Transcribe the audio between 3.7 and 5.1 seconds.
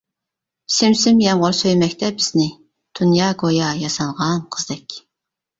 ياسانغان قىزدەك.